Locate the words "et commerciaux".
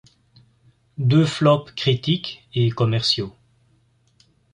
2.55-3.35